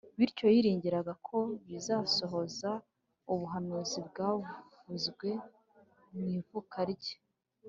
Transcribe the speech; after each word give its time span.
Bityo 0.17 0.45
yiringiraga 0.55 1.13
ko 1.27 1.37
bizasohoza 1.67 2.69
ubuhanuzi 3.33 3.99
bwavuzwe 4.07 5.29
mw’ivuka 6.15 6.79
rye 6.93 7.17